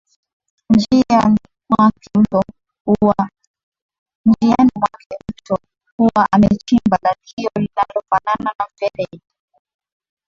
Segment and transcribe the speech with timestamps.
[0.69, 1.39] Njiani
[1.69, 2.41] mwake mto
[2.85, 3.29] huwa
[6.35, 9.21] umechimba lalio linalofanana na mfereji